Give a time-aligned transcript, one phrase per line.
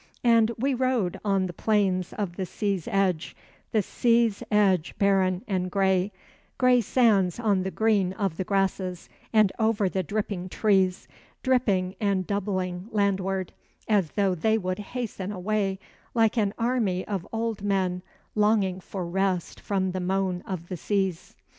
[0.23, 3.35] And we rode on the plains of the sea's edge
[3.71, 6.11] the sea's edge barren and gray,
[6.57, 11.07] Gray sands on the green of the grasses and over the dripping trees,
[11.43, 13.53] Dripping and doubling landward,
[13.87, 15.77] as though they would hasten away
[16.15, 18.01] Like an army of old men
[18.33, 21.35] longing for rest from the moan of the seas.